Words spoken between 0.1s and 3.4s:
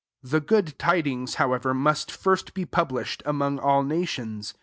10 "The good tidings, how ever, must first be publisiiei|